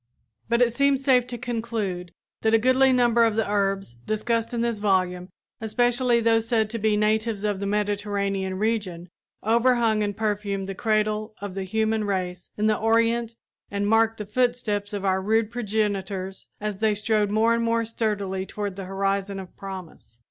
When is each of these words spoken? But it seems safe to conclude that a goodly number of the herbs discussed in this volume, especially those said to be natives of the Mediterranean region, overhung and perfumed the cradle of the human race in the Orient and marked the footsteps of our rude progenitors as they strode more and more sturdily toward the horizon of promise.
But 0.49 0.63
it 0.63 0.73
seems 0.73 1.03
safe 1.03 1.27
to 1.27 1.37
conclude 1.37 2.11
that 2.41 2.55
a 2.55 2.57
goodly 2.57 2.91
number 2.91 3.23
of 3.23 3.35
the 3.35 3.47
herbs 3.47 3.93
discussed 4.07 4.51
in 4.51 4.61
this 4.61 4.79
volume, 4.79 5.29
especially 5.61 6.19
those 6.19 6.47
said 6.47 6.71
to 6.71 6.79
be 6.79 6.97
natives 6.97 7.43
of 7.43 7.59
the 7.59 7.67
Mediterranean 7.67 8.57
region, 8.57 9.09
overhung 9.43 10.01
and 10.01 10.17
perfumed 10.17 10.67
the 10.67 10.73
cradle 10.73 11.35
of 11.39 11.53
the 11.53 11.65
human 11.65 12.03
race 12.05 12.49
in 12.57 12.65
the 12.65 12.79
Orient 12.79 13.35
and 13.69 13.87
marked 13.87 14.17
the 14.17 14.25
footsteps 14.25 14.91
of 14.91 15.05
our 15.05 15.21
rude 15.21 15.51
progenitors 15.51 16.47
as 16.59 16.79
they 16.79 16.95
strode 16.95 17.29
more 17.29 17.53
and 17.53 17.63
more 17.63 17.85
sturdily 17.85 18.43
toward 18.43 18.77
the 18.77 18.85
horizon 18.85 19.39
of 19.39 19.55
promise. 19.55 20.19